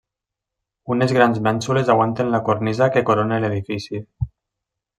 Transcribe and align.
Unes 0.95 1.13
grans 1.17 1.37
mènsules 1.47 1.91
aguanten 1.95 2.33
la 2.37 2.41
cornisa 2.49 2.89
que 2.97 3.05
corona 3.11 3.39
l'edifici. 3.45 4.03